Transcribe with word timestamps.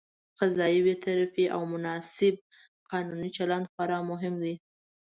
قضايي 0.39 0.79
بېطرفي 0.87 1.43
او 1.55 1.61
مناسب 1.73 2.35
قانوني 2.91 3.29
چلند 3.37 3.65
خورا 3.71 3.99
مهم 4.11 4.35
دي. 4.43 4.55